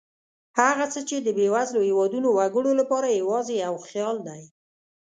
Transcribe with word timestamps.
هغه 0.59 0.85
څه 0.93 0.99
چې 1.09 1.17
د 1.21 1.27
بېوزلو 1.37 1.81
هېوادونو 1.89 2.27
وګړو 2.37 2.71
لپاره 2.81 3.17
یوازې 3.21 3.53
یو 3.65 3.75
خیال 3.87 4.17
دی. 4.27 4.41